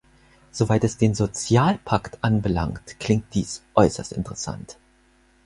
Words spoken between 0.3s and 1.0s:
Soweit es